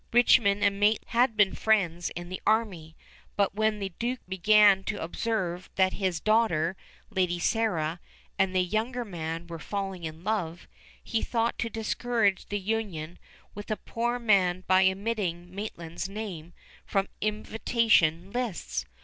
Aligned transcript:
Richmond 0.11 0.63
and 0.63 0.79
Maitland 0.79 1.09
had 1.11 1.37
been 1.37 1.53
friends 1.53 2.09
in 2.15 2.29
the 2.29 2.41
army, 2.43 2.95
but 3.35 3.53
when 3.53 3.77
the 3.77 3.93
duke 3.99 4.21
began 4.27 4.83
to 4.85 4.99
observe 4.99 5.69
that 5.75 5.93
his 5.93 6.19
daughter, 6.19 6.75
Lady 7.11 7.37
Sarah, 7.37 7.99
and 8.39 8.55
the 8.55 8.63
younger 8.63 9.05
man 9.05 9.45
were 9.45 9.59
falling 9.59 10.03
in 10.05 10.23
love, 10.23 10.67
he 11.03 11.21
thought 11.21 11.59
to 11.59 11.69
discourage 11.69 12.47
the 12.47 12.57
union 12.57 13.19
with 13.53 13.69
a 13.69 13.77
poor 13.77 14.17
man 14.17 14.63
by 14.65 14.89
omitting 14.89 15.53
Maitland's 15.53 16.09
name 16.09 16.53
from 16.83 17.07
invitation 17.21 18.31
lists. 18.31 18.87